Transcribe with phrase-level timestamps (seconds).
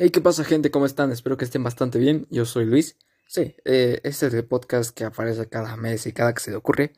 [0.00, 0.70] Hey, ¿qué pasa gente?
[0.70, 1.10] ¿Cómo están?
[1.10, 2.28] Espero que estén bastante bien.
[2.30, 2.96] Yo soy Luis.
[3.26, 6.56] Sí, eh, este es el podcast que aparece cada mes y cada que se le
[6.56, 6.92] ocurre.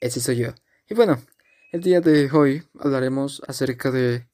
[0.00, 0.54] Ese soy yo.
[0.88, 1.20] Y bueno,
[1.72, 4.28] el día de hoy hablaremos acerca de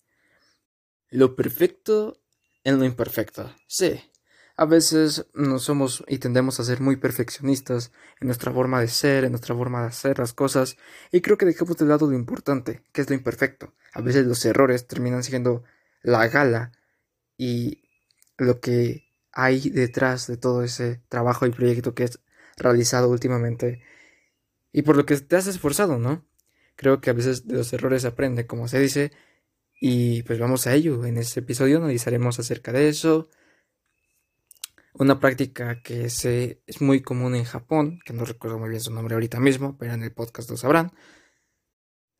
[1.11, 2.21] lo perfecto
[2.63, 3.53] en lo imperfecto.
[3.67, 4.01] Sí,
[4.57, 9.25] a veces no somos y tendemos a ser muy perfeccionistas en nuestra forma de ser,
[9.25, 10.77] en nuestra forma de hacer las cosas,
[11.11, 13.75] y creo que dejamos de lado lo importante, que es lo imperfecto.
[13.93, 15.65] A veces los errores terminan siendo
[16.03, 16.71] la gala
[17.37, 17.84] y
[18.39, 22.21] lo que hay detrás de todo ese trabajo y proyecto que has
[22.57, 23.83] realizado últimamente
[24.75, 26.27] y por lo que te has esforzado, ¿no?
[26.75, 29.13] Creo que a veces de los errores se aprende, como se dice,
[29.81, 31.05] y pues vamos a ello.
[31.05, 33.29] En este episodio analizaremos acerca de eso.
[34.95, 38.93] Una práctica que se, es muy común en Japón, que no recuerdo muy bien su
[38.93, 40.93] nombre ahorita mismo, pero en el podcast lo sabrán.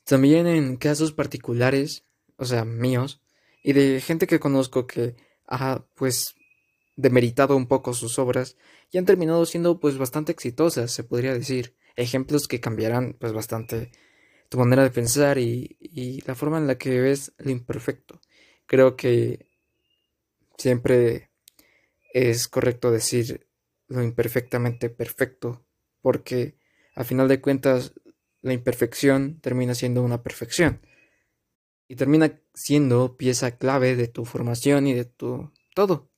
[0.05, 2.05] También en casos particulares,
[2.37, 3.21] o sea, míos,
[3.65, 5.17] y de gente que conozco que
[5.47, 6.35] ha pues
[6.97, 8.57] demeritado un poco sus obras
[8.91, 11.75] y han terminado siendo pues bastante exitosas, se podría decir.
[11.97, 13.93] Ejemplos que cambiarán pues bastante
[14.49, 18.21] tu manera de pensar y, y la forma en la que ves lo imperfecto.
[18.67, 19.47] Creo que
[20.59, 21.31] siempre
[22.13, 23.47] es correcto decir
[23.89, 25.65] lo imperfectamente perfecto,
[26.01, 26.57] porque
[26.95, 27.93] a final de cuentas
[28.43, 30.81] la imperfección termina siendo una perfección
[31.89, 36.11] y termina siendo pieza clave de tu formación y de tu todo.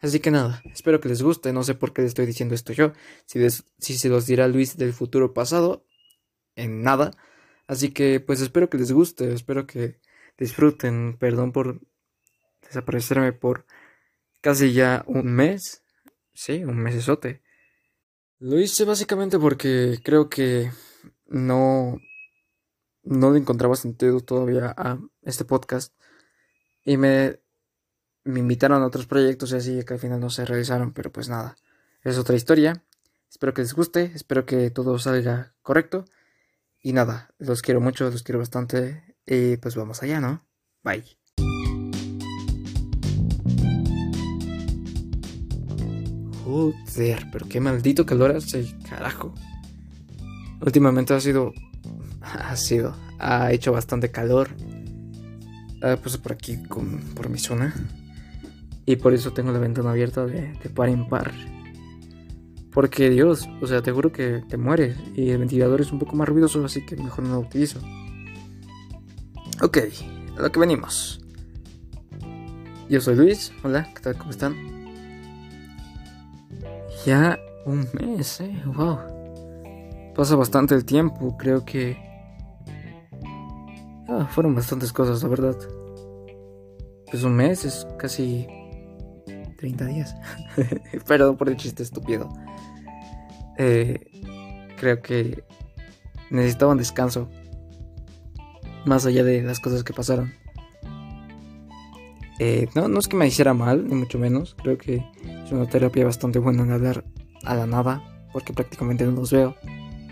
[0.00, 2.72] Así que nada, espero que les guste, no sé por qué les estoy diciendo esto
[2.72, 2.92] yo,
[3.26, 5.84] si, se los dirá Luis del futuro pasado,
[6.56, 7.12] en nada.
[7.66, 10.00] Así que pues espero que les guste, espero que
[10.38, 11.80] disfruten, perdón por
[12.62, 13.66] desaparecerme por
[14.40, 15.82] casi ya un mes,
[16.32, 17.42] sí, un mesesote.
[18.38, 20.70] Lo hice básicamente porque creo que
[21.26, 21.98] no
[23.02, 25.94] no le encontraba sentido todavía a este podcast
[26.82, 27.40] y me,
[28.24, 31.28] me invitaron a otros proyectos y así que al final no se realizaron, pero pues
[31.28, 31.56] nada,
[32.02, 32.84] es otra historia.
[33.30, 36.04] Espero que les guste, espero que todo salga correcto
[36.82, 40.44] y nada, los quiero mucho, los quiero bastante y pues vamos allá, ¿no?
[40.82, 41.04] Bye.
[46.44, 49.32] Joder, pero qué maldito calor hace, carajo.
[50.60, 51.52] Últimamente ha sido
[52.20, 54.50] ha sido, ha hecho bastante calor.
[55.82, 57.74] Ah, pues por aquí, por mi zona.
[58.86, 61.32] Y por eso tengo la ventana abierta de, par en par.
[62.72, 64.96] Porque Dios, o sea, te juro que te mueres.
[65.14, 67.80] Y el ventilador es un poco más ruidoso, así que mejor no lo utilizo.
[69.62, 69.78] Ok,
[70.36, 71.20] a lo que venimos.
[72.88, 74.18] Yo soy Luis, hola, ¿qué tal?
[74.18, 74.56] ¿Cómo están?
[77.06, 78.98] Ya un mes, eh, wow.
[80.16, 82.09] Pasa bastante el tiempo, creo que
[84.12, 85.56] Ah, fueron bastantes cosas, la verdad.
[87.10, 88.48] Pues un mes es casi
[89.56, 90.16] 30 días.
[91.06, 92.28] Perdón por el chiste estúpido.
[93.56, 94.00] Eh,
[94.78, 95.44] creo que
[96.30, 97.30] necesitaba un descanso.
[98.84, 100.32] Más allá de las cosas que pasaron.
[102.40, 104.56] Eh, no, no es que me hiciera mal, ni mucho menos.
[104.60, 105.04] Creo que
[105.44, 107.04] es una terapia bastante buena en hablar
[107.44, 108.02] a la nada.
[108.32, 109.54] Porque prácticamente no los veo.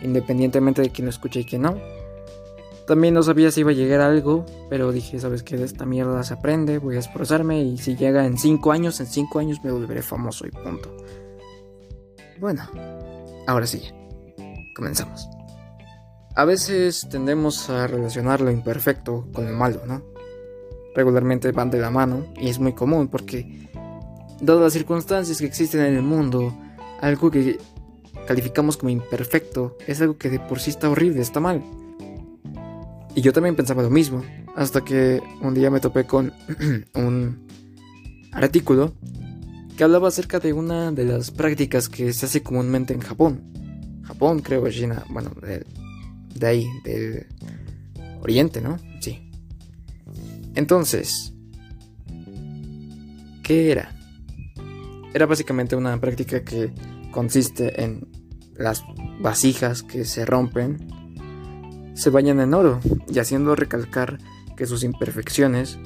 [0.03, 1.98] Independientemente de quién lo escuche y quién no.
[2.89, 5.59] También no sabía si iba a llegar algo, pero dije, ¿sabes qué?
[5.59, 9.07] De esta mierda se aprende, voy a esforzarme y si llega en 5 años, en
[9.07, 10.97] 5 años me volveré famoso y punto.
[12.41, 12.63] Bueno,
[13.47, 13.83] ahora sí,
[14.75, 15.29] comenzamos.
[16.35, 20.03] A veces tendemos a relacionar lo imperfecto con lo malo, ¿no?
[20.95, 23.69] Regularmente van de la mano y es muy común porque,
[24.41, 26.57] dadas las circunstancias que existen en el mundo,
[27.03, 27.59] algo que
[28.27, 31.63] calificamos como imperfecto es algo que de por sí está horrible, está mal.
[33.19, 34.23] Y yo también pensaba lo mismo,
[34.55, 36.33] hasta que un día me topé con
[36.95, 37.49] un
[38.31, 38.95] artículo
[39.77, 43.43] que hablaba acerca de una de las prácticas que se hace comúnmente en Japón.
[44.05, 45.67] Japón, creo, China, bueno, de,
[46.37, 47.27] de ahí, del
[48.21, 48.79] Oriente, ¿no?
[49.01, 49.29] Sí.
[50.55, 51.35] Entonces,
[53.43, 53.97] ¿qué era?
[55.13, 56.71] Era básicamente una práctica que
[57.11, 58.07] consiste en
[58.57, 58.85] las
[59.21, 60.98] vasijas que se rompen
[61.99, 62.79] se bañan en oro
[63.09, 64.19] y haciendo recalcar
[64.57, 65.81] que sus imperfecciones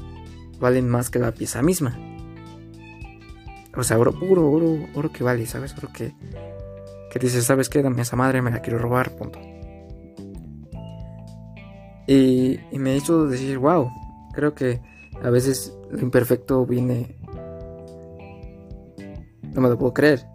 [0.61, 1.99] valen más que la pieza misma.
[3.75, 5.75] O sea, oro puro, oro, oro que vale, ¿sabes?
[5.79, 6.15] Oro que,
[7.11, 7.83] que dices, ¿sabes qué?
[7.83, 9.39] Dame esa madre, me la quiero robar, punto.
[12.07, 13.91] Y, y me hizo decir, wow,
[14.35, 14.83] creo que
[15.23, 17.17] a veces lo imperfecto viene...
[19.55, 20.27] No me lo puedo creer.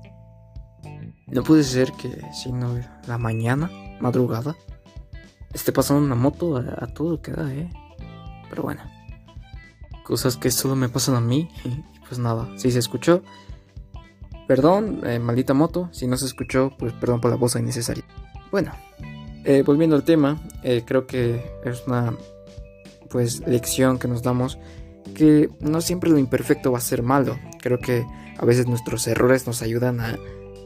[1.27, 2.09] No puede ser que
[2.51, 3.69] no la mañana,
[4.00, 4.56] madrugada,
[5.57, 7.69] esté pasando una moto a, todo lo que da, ¿eh?
[8.50, 8.81] Pero bueno,
[10.04, 11.50] cosas que solo me pasan a mí
[12.07, 13.21] pues nada, si se escuchó,
[14.48, 18.06] perdón, eh, maldita moto, si no se escuchó, pues perdón por la voz innecesaria.
[18.51, 18.71] Bueno,
[19.44, 22.15] eh, volviendo al tema, eh, creo que es una
[23.09, 24.57] pues lección que nos damos
[25.15, 27.38] que no siempre lo imperfecto va a ser malo.
[27.59, 28.06] Creo que
[28.38, 30.18] a veces nuestros errores nos ayudan a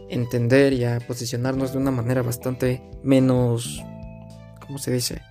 [0.09, 3.81] entender y a posicionarnos de una manera bastante menos,
[4.71, 5.21] ¿cómo se dice?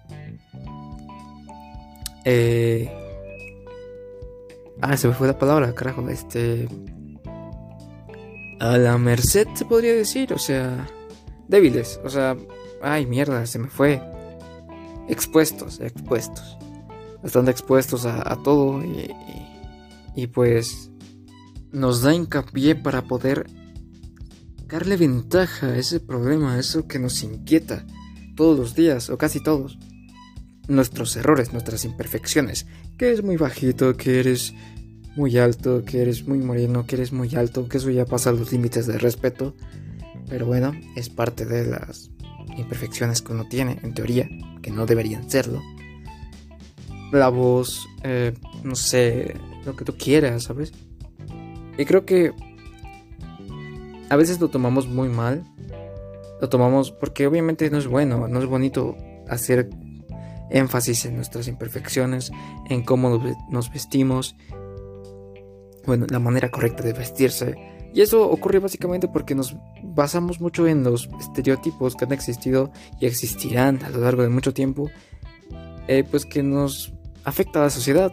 [2.27, 2.95] Eh...
[4.83, 6.07] Ah, se me fue la palabra, carajo.
[6.11, 6.69] Este...
[8.61, 10.87] A la merced se podría decir, o sea...
[11.49, 12.37] Débiles, o sea...
[12.83, 14.03] Ay, mierda, se me fue.
[15.09, 16.59] Expuestos, expuestos.
[17.23, 19.11] Bastante expuestos a, todo y,
[20.17, 20.91] y pues
[21.73, 23.47] nos da hincapié para poder
[24.67, 27.87] darle ventaja a ese problema, a eso que nos inquieta
[28.41, 29.79] todos los días, o casi todos.
[30.67, 32.67] Nuestros errores, nuestras imperfecciones,
[32.97, 34.55] que eres muy bajito, que eres
[35.15, 38.51] muy alto, que eres muy moreno, que eres muy alto, que eso ya pasa los
[38.51, 39.55] límites de respeto.
[40.31, 42.11] Pero bueno, es parte de las
[42.57, 44.27] imperfecciones que uno tiene, en teoría,
[44.63, 45.61] que no deberían serlo.
[47.13, 48.33] La voz, eh,
[48.65, 50.73] no sé, lo que tú quieras, ¿sabes?
[51.77, 52.33] Y creo que
[54.09, 55.45] a veces lo tomamos muy mal.
[56.41, 58.97] Lo tomamos porque obviamente no es bueno, no es bonito
[59.29, 59.71] hacer
[60.51, 62.31] énfasis en nuestras imperfecciones,
[62.69, 63.21] en cómo
[63.51, 64.37] nos vestimos,
[65.87, 67.55] bueno, la manera correcta de vestirse.
[67.93, 72.71] Y eso ocurre básicamente porque nos basamos mucho en los estereotipos que han existido
[73.01, 74.91] y existirán a lo largo de mucho tiempo,
[75.89, 76.93] eh, pues que nos
[77.25, 78.13] afecta a la sociedad.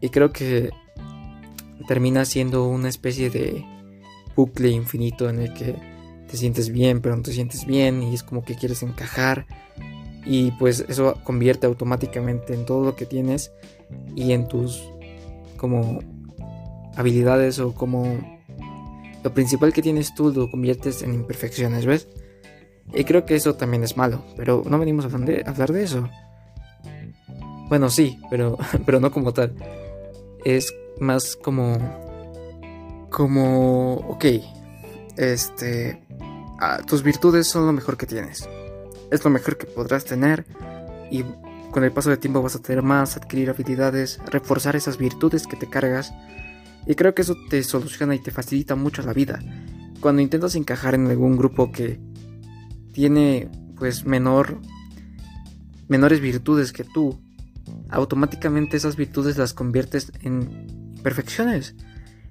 [0.00, 0.70] Y creo que
[1.88, 3.64] termina siendo una especie de
[4.34, 5.95] bucle infinito en el que
[6.28, 9.46] te sientes bien, pero no te sientes bien y es como que quieres encajar
[10.24, 13.52] y pues eso convierte automáticamente en todo lo que tienes
[14.14, 14.82] y en tus
[15.56, 16.00] como
[16.96, 18.18] habilidades o como
[19.22, 22.08] lo principal que tienes tú lo conviertes en imperfecciones, ¿ves?
[22.94, 26.08] Y creo que eso también es malo, pero no venimos a hablar de eso.
[27.68, 28.56] Bueno, sí, pero,
[28.86, 29.54] pero no como tal.
[30.44, 31.78] Es más como
[33.16, 34.24] como, ok,
[35.16, 36.02] este,
[36.60, 38.48] ah, tus virtudes son lo mejor que tienes.
[39.10, 40.44] Es lo mejor que podrás tener
[41.10, 41.24] y
[41.70, 45.56] con el paso del tiempo vas a tener más, adquirir habilidades, reforzar esas virtudes que
[45.56, 46.12] te cargas.
[46.86, 49.40] Y creo que eso te soluciona y te facilita mucho la vida.
[50.00, 52.00] Cuando intentas encajar en algún grupo que
[52.92, 54.60] tiene pues menor
[55.88, 57.20] menores virtudes que tú,
[57.90, 60.66] automáticamente esas virtudes las conviertes en
[60.96, 61.74] imperfecciones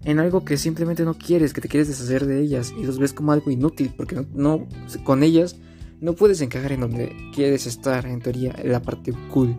[0.06, 3.12] en algo que simplemente no quieres, que te quieres deshacer de ellas y los ves
[3.12, 4.68] como algo inútil porque no,
[5.04, 5.58] con ellas
[6.00, 9.56] no puedes encajar en donde quieres estar, en teoría, en la parte cool.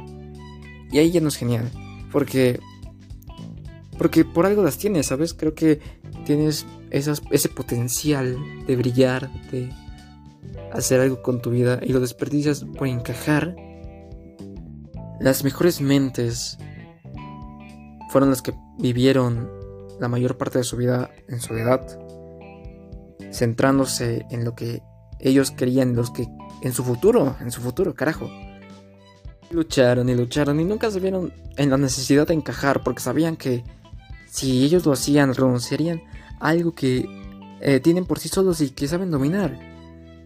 [0.93, 1.69] Y ahí ya no es genial,
[2.13, 2.61] porque
[3.99, 5.35] porque por algo las tienes, ¿sabes?
[5.35, 5.81] Creo que
[6.25, 9.71] tienes ese potencial de brillar, de
[10.73, 13.57] hacer algo con tu vida y lo desperdicias por encajar.
[15.19, 16.59] Las mejores mentes
[18.11, 19.56] fueron las que vivieron
[20.01, 21.99] la mayor parte de su vida en soledad,
[23.33, 24.83] centrándose en lo que
[25.21, 26.27] ellos querían, los que
[26.63, 28.29] en su futuro, en su futuro, carajo.
[29.51, 33.65] Lucharon y lucharon y nunca se vieron en la necesidad de encajar porque sabían que
[34.27, 36.03] si ellos lo hacían renunciarían
[36.41, 37.07] a algo que
[37.61, 39.59] eh, tienen por sí solos y que saben dominar.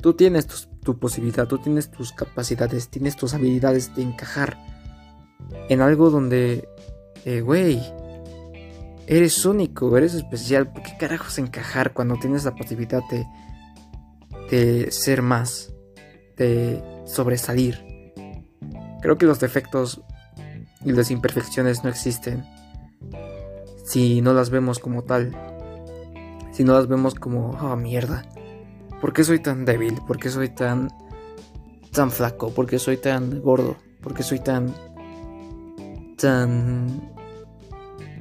[0.01, 0.47] Tú tienes
[0.83, 4.59] tu, posibilidad, tú tienes tus capacidades, tienes tus habilidades de encajar
[5.69, 6.69] en algo donde,
[7.25, 7.81] eh, güey,
[9.11, 10.73] Eres único, eres especial.
[10.73, 13.27] ¿Por qué carajos encajar cuando tienes la posibilidad de,
[14.53, 15.75] de ser más?
[16.37, 17.85] De sobresalir.
[19.03, 20.01] Creo que los defectos
[20.85, 22.45] y las imperfecciones no existen
[23.85, 25.37] si no las vemos como tal.
[26.53, 28.23] Si no las vemos como, oh mierda.
[29.01, 30.01] ¿Por qué soy tan débil?
[30.07, 30.89] ¿Por qué soy tan
[31.91, 32.55] tan flaco?
[32.55, 33.77] ¿Por qué soy tan gordo?
[34.01, 34.73] ¿Por qué soy tan
[36.17, 37.20] tan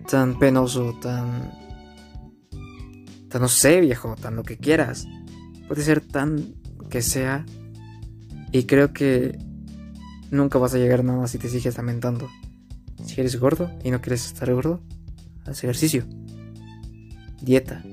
[0.09, 1.51] tan penoso, tan...
[3.29, 5.07] tan no sé, viejo, tan lo que quieras.
[5.67, 6.55] Puede ser tan
[6.89, 7.45] que sea.
[8.51, 9.37] Y creo que
[10.31, 12.27] nunca vas a llegar nada si te sigues lamentando.
[13.05, 14.81] Si eres gordo y no quieres estar gordo,
[15.45, 16.05] haz ejercicio.
[17.41, 17.83] Dieta.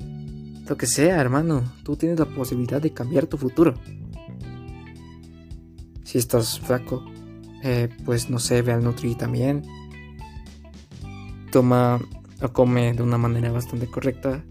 [0.68, 1.64] Lo que sea, hermano.
[1.84, 3.74] Tú tienes la posibilidad de cambiar tu futuro.
[6.02, 7.04] Si estás flaco,
[7.62, 9.62] eh, pues no sé, ve al Nutri también
[11.56, 11.98] toma
[12.42, 14.44] o come de una manera bastante correcta.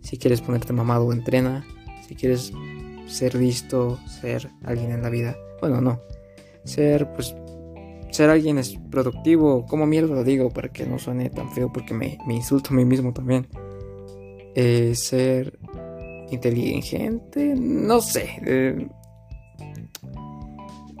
[0.00, 1.66] Si quieres ponerte mamado, entrena.
[2.06, 2.52] Si quieres
[3.08, 5.36] ser visto, ser alguien en la vida.
[5.60, 6.00] Bueno, no.
[6.62, 7.34] Ser, pues,
[8.12, 9.66] ser alguien es productivo.
[9.66, 12.84] Como mierda lo digo para que no suene tan feo porque me, insulto a mí
[12.84, 13.48] mismo también.
[14.54, 15.58] eh, ser
[16.30, 18.88] inteligente, no sé, eh,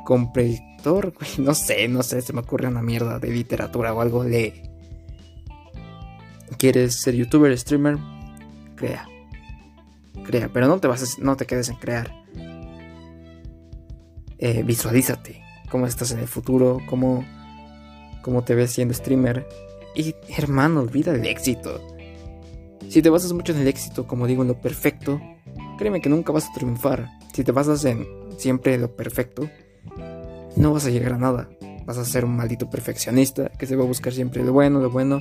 [0.04, 4.65] comprentor, no sé, no sé, se me ocurre una mierda de literatura o algo, lee.
[6.58, 7.98] ¿Quieres ser youtuber, streamer?
[8.76, 9.08] Crea.
[10.24, 12.12] Crea, pero no te vas no te quedes en crear.
[14.38, 17.24] Eh, visualízate cómo estás en el futuro, cómo,
[18.22, 19.46] cómo te ves siendo streamer.
[19.94, 21.80] Y hermano, olvida el éxito.
[22.88, 25.20] Si te basas mucho en el éxito, como digo, en lo perfecto,
[25.78, 27.08] créeme que nunca vas a triunfar.
[27.32, 29.48] Si te basas en siempre lo perfecto,
[30.56, 31.48] no vas a llegar a nada.
[31.84, 34.90] Vas a ser un maldito perfeccionista que se va a buscar siempre lo bueno, lo
[34.90, 35.20] bueno.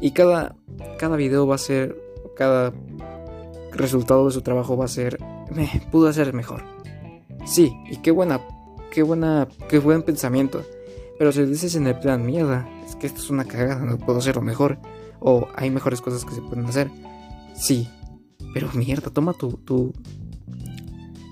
[0.00, 0.56] Y cada,
[0.98, 1.96] cada video va a ser,
[2.36, 2.72] cada
[3.72, 5.18] resultado de su trabajo va a ser,
[5.50, 6.64] me pudo hacer mejor.
[7.44, 8.40] Sí, y qué buena,
[8.90, 10.62] qué buena, qué buen pensamiento.
[11.18, 14.18] Pero si dices en el plan, mierda, es que esto es una cagada, no puedo
[14.18, 14.78] hacerlo mejor.
[15.20, 16.88] O hay mejores cosas que se pueden hacer.
[17.54, 17.88] Sí,
[18.54, 19.92] pero mierda, toma tu, tu,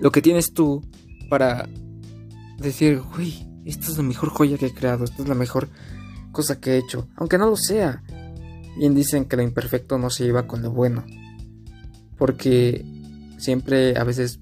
[0.00, 0.82] lo que tienes tú
[1.30, 1.68] para
[2.58, 5.68] decir, güey, esta es la mejor joya que he creado, esta es la mejor
[6.32, 8.02] cosa que he hecho, aunque no lo sea.
[8.76, 11.04] Bien dicen que lo imperfecto no se lleva con lo bueno,
[12.18, 12.84] porque
[13.38, 14.38] siempre a veces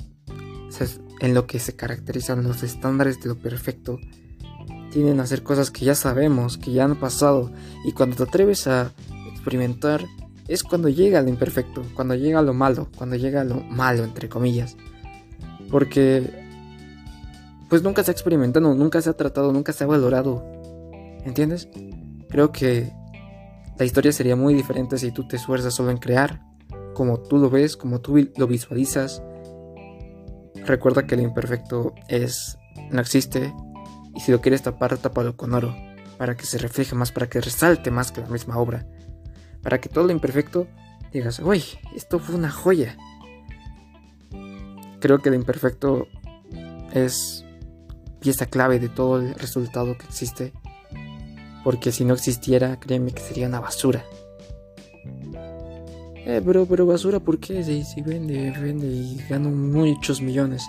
[1.21, 3.99] en lo que se caracterizan los estándares de lo perfecto,
[4.91, 7.50] tienen a hacer cosas que ya sabemos, que ya han pasado,
[7.85, 8.93] y cuando te atreves a
[9.33, 10.05] experimentar,
[10.49, 14.76] es cuando llega lo imperfecto, cuando llega lo malo, cuando llega lo malo, entre comillas.
[15.71, 16.45] Porque
[17.69, 20.45] pues nunca se ha experimentado, nunca se ha tratado, nunca se ha valorado.
[21.25, 21.69] ¿Entiendes?
[22.29, 22.93] Creo que
[23.78, 26.40] la historia sería muy diferente si tú te esfuerzas solo en crear,
[26.95, 29.23] como tú lo ves, como tú lo visualizas.
[30.64, 32.59] Recuerda que lo imperfecto es
[32.90, 33.52] no existe
[34.14, 35.75] y si lo quieres tapar, tápalo con oro,
[36.19, 38.87] para que se refleje más, para que resalte más que la misma obra,
[39.62, 40.69] para que todo lo imperfecto
[41.12, 41.64] digas, uy,
[41.95, 42.97] esto fue una joya.
[45.00, 46.07] Creo que lo imperfecto
[46.93, 47.45] es
[48.21, 50.52] pieza clave de todo el resultado que existe.
[51.64, 54.04] Porque si no existiera, créeme que sería una basura.
[56.26, 57.64] Eh, pero, pero basura, ¿por qué?
[57.64, 60.64] Si, vende, vende y gano muchos millones.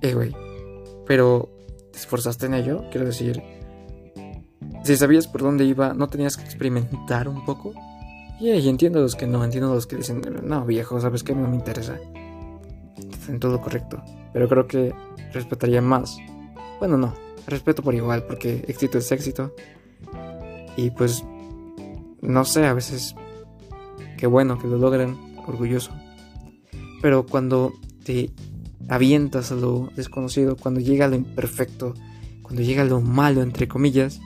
[0.00, 0.34] Eh, güey.
[1.06, 1.48] Pero,
[1.92, 2.84] ¿te esforzaste en ello?
[2.90, 3.42] Quiero decir,
[4.84, 7.72] si sabías por dónde iba, ¿no tenías que experimentar un poco?
[8.40, 11.34] Y, y entiendo los que no, entiendo los que dicen, no, viejo, ¿sabes qué?
[11.34, 11.98] No me interesa.
[13.28, 14.02] en todo correcto.
[14.32, 14.92] Pero creo que
[15.32, 16.18] respetaría más
[16.82, 17.14] bueno, no,
[17.46, 19.54] respeto por igual, porque éxito es éxito.
[20.76, 21.24] Y pues,
[22.20, 23.14] no sé, a veces,
[24.16, 25.92] qué bueno que lo logren, orgulloso.
[27.00, 27.72] Pero cuando
[28.04, 28.30] te
[28.88, 31.94] avientas a lo desconocido, cuando llega lo imperfecto,
[32.42, 34.20] cuando llega lo malo, entre comillas,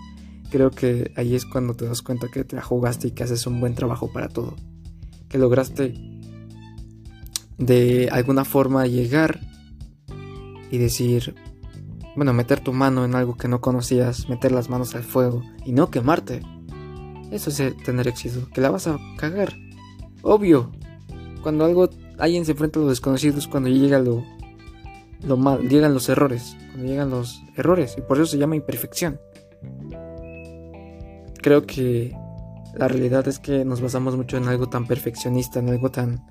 [0.50, 3.46] creo que ahí es cuando te das cuenta que te la jugaste y que haces
[3.46, 4.56] un buen trabajo para todo.
[5.28, 5.94] Que lograste
[7.58, 9.40] de alguna forma llegar
[10.70, 11.34] y decir,
[12.16, 15.72] bueno, meter tu mano en algo que no conocías, meter las manos al fuego y
[15.72, 16.40] no quemarte.
[17.30, 19.52] Eso es tener éxito, que la vas a cagar.
[20.22, 20.72] Obvio.
[21.42, 24.24] Cuando algo alguien se enfrenta a lo desconocido es cuando llega lo,
[25.22, 29.20] lo mal, llegan los errores, cuando llegan los errores y por eso se llama imperfección.
[31.42, 32.16] Creo que
[32.74, 36.24] la realidad es que nos basamos mucho en algo tan perfeccionista, en algo tan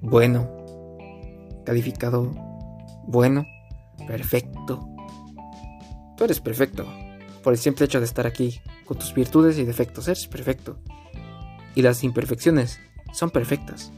[0.00, 0.48] bueno,
[1.66, 2.47] calificado
[3.08, 3.46] bueno,
[4.06, 4.86] perfecto.
[6.16, 6.86] Tú eres perfecto,
[7.42, 10.78] por el simple hecho de estar aquí, con tus virtudes y defectos, eres perfecto.
[11.74, 12.78] Y las imperfecciones
[13.14, 13.90] son perfectas.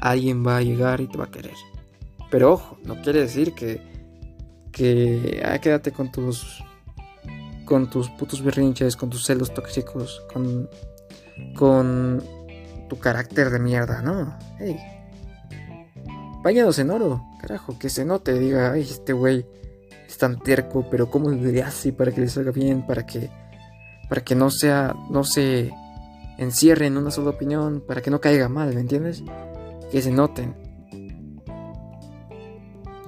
[0.00, 1.54] Alguien va a llegar y te va a querer.
[2.28, 3.80] Pero ojo, no quiere decir que
[4.72, 6.62] que ah, quédate con tus
[7.64, 10.68] con tus putos berrinches, con tus celos tóxicos, con
[11.54, 12.22] con
[12.88, 14.36] tu carácter de mierda, no.
[14.58, 14.76] Hey,
[16.48, 19.44] Bañados en oro, carajo, que se note, diga, ay, este güey
[20.08, 22.86] es tan terco, pero ¿cómo le hace para que le salga bien?
[22.86, 23.28] Para que,
[24.08, 25.70] para que no sea, no se
[26.38, 29.22] encierre en una sola opinión, para que no caiga mal, ¿me entiendes?
[29.92, 30.54] Que se noten.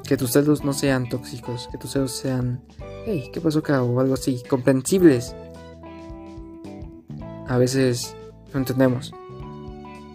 [0.07, 2.63] Que tus celos no sean tóxicos, que tus celos sean,
[3.07, 3.83] hey, ¿qué pasó acá?
[3.83, 5.35] O algo así, comprensibles.
[7.49, 8.15] A veces
[8.53, 9.15] no entendemos.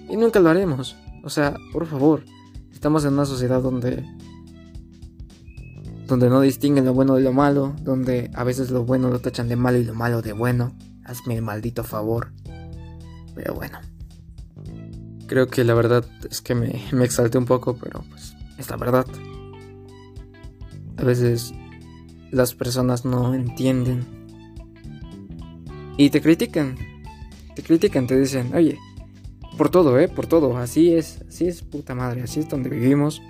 [0.10, 0.96] Y nunca lo haremos.
[1.24, 2.24] O sea, por favor.
[2.86, 4.06] Estamos en una sociedad donde
[6.06, 9.50] donde no distinguen lo bueno de lo malo, donde a veces lo bueno lo tachan
[9.50, 10.76] de malo y lo malo de bueno.
[11.04, 12.32] Hazme el maldito favor.
[13.34, 13.80] Pero bueno.
[15.26, 18.78] Creo que la verdad es que me, me exalté un poco, pero pues es la
[18.78, 19.08] verdad.
[20.98, 21.56] A veces
[22.30, 24.06] las personas no entienden.
[25.98, 26.78] Y te critican.
[27.56, 28.78] Te critican, te dicen, oye,
[29.58, 30.08] por todo, ¿eh?
[30.08, 30.58] Por todo.
[30.58, 32.24] Así es, así es, puta madre.
[32.24, 33.22] Así es donde vivimos.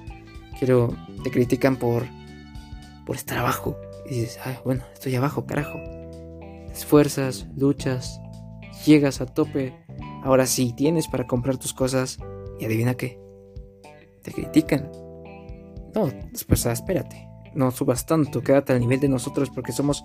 [0.59, 2.03] Quiero, te critican por,
[3.05, 3.77] por estar abajo.
[4.09, 5.79] Y dices, ay, bueno, estoy abajo, carajo.
[6.71, 8.19] Esfuerzas, luchas,
[8.85, 9.73] llegas a tope.
[10.23, 12.19] Ahora sí, tienes para comprar tus cosas.
[12.59, 13.19] Y adivina qué.
[14.23, 14.91] Te critican.
[15.93, 17.27] No, ah, espérate.
[17.53, 20.03] No subas tanto, quédate al nivel de nosotros porque somos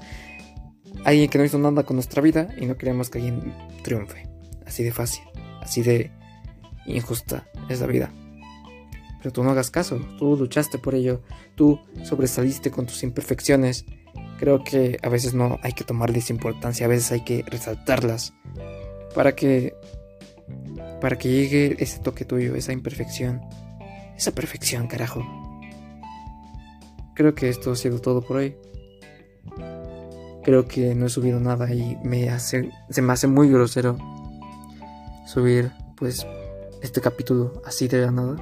[1.04, 4.28] alguien que no hizo nada con nuestra vida y no queremos que alguien triunfe.
[4.64, 5.24] Así de fácil,
[5.60, 6.10] así de
[6.86, 8.12] injusta es la vida.
[9.18, 11.22] Pero tú no hagas caso, tú luchaste por ello,
[11.54, 13.84] tú sobresaliste con tus imperfecciones.
[14.38, 18.32] Creo que a veces no hay que tomarles importancia, a veces hay que resaltarlas
[19.14, 19.74] para que
[21.00, 23.40] para que llegue ese toque tuyo, esa imperfección,
[24.16, 25.24] esa perfección, carajo.
[27.14, 28.56] Creo que esto ha sido todo por hoy.
[30.42, 33.98] Creo que no he subido nada y me hace, se me hace muy grosero
[35.26, 36.26] subir pues
[36.82, 38.36] este capítulo así de la nada.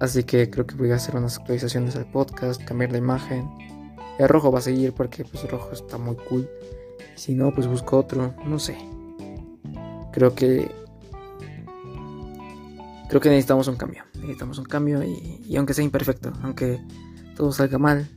[0.00, 3.48] Así que creo que voy a hacer unas actualizaciones al podcast, cambiar la imagen.
[4.18, 6.48] El rojo va a seguir porque pues el rojo está muy cool.
[7.14, 8.76] Si no, pues busco otro, no sé.
[10.12, 10.70] Creo que
[13.08, 14.04] creo que necesitamos un cambio.
[14.14, 16.80] Necesitamos un cambio y, y aunque sea imperfecto, aunque
[17.36, 18.08] todo salga mal,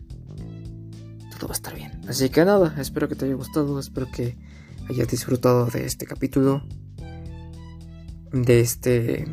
[1.37, 2.01] todo va a estar bien.
[2.07, 4.37] Así que nada, espero que te haya gustado, espero que
[4.89, 6.63] hayas disfrutado de este capítulo,
[8.31, 9.25] de este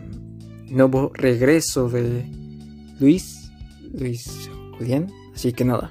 [0.69, 2.25] nuevo regreso de
[2.99, 3.51] Luis,
[3.93, 5.11] Luis Julián.
[5.35, 5.91] Así que nada,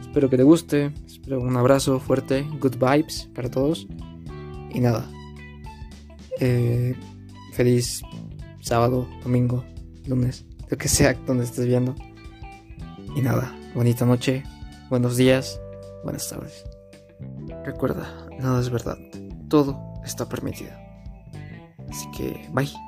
[0.00, 3.86] espero que te guste, espero un abrazo fuerte, good vibes para todos.
[4.72, 5.08] Y nada,
[6.40, 6.94] eh,
[7.52, 8.02] feliz
[8.60, 9.64] sábado, domingo,
[10.06, 11.94] lunes, lo que sea donde estés viendo.
[13.14, 14.42] Y nada, bonita noche,
[14.90, 15.58] buenos días,
[16.04, 16.64] buenas tardes.
[17.64, 18.98] Recuerda, nada es verdad,
[19.48, 20.85] todo está permitido.
[21.96, 22.85] Así que, bye.